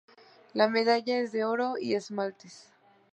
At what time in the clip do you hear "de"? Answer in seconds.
1.31-1.43